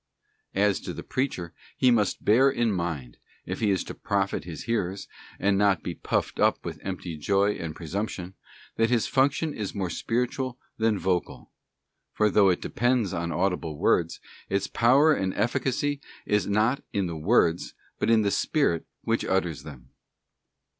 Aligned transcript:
As 0.55 0.79
to 0.79 0.93
the 0.95 1.03
preacher, 1.03 1.53
he 1.77 1.91
must 1.91 2.25
bear 2.25 2.49
in 2.49 2.71
mind—if 2.71 3.59
he 3.59 3.69
is 3.69 3.83
to 3.83 3.93
profit 3.93 4.45
his 4.45 4.63
hearers, 4.63 5.07
and 5.37 5.59
not 5.59 5.77
to 5.77 5.83
be 5.83 5.93
puffed 5.93 6.39
up 6.39 6.65
with 6.65 6.79
empty 6.81 7.15
joy 7.17 7.51
and 7.53 7.75
pre 7.75 7.85
sumption—that 7.85 8.89
his 8.89 9.05
function 9.05 9.53
is 9.53 9.75
more 9.75 9.91
spiritual 9.91 10.57
than 10.79 10.97
vocal: 10.97 11.51
for 12.13 12.31
though 12.31 12.49
it 12.49 12.63
depends 12.63 13.13
on 13.13 13.31
audible 13.31 13.77
words, 13.77 14.19
its 14.49 14.65
power 14.65 15.13
and 15.13 15.35
efficacy 15.35 16.01
is 16.25 16.47
not 16.47 16.81
in 16.91 17.05
the 17.05 17.15
words, 17.15 17.75
but 17.99 18.09
in 18.09 18.23
the 18.23 18.31
spirit 18.31 18.87
which 19.03 19.23
utters 19.25 19.61
them. 19.61 19.91